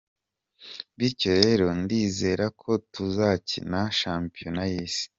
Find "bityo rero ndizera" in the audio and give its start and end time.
0.97-2.45